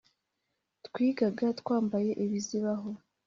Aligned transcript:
twigaga 0.87 1.45
twambaye 1.59 2.11
ibizibaho 2.23 2.89